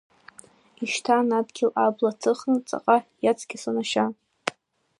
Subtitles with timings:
[0.83, 4.05] Ишьҭан адгьыл абла ҭыхны, ҵаҟа иаҵкьасон ашьа…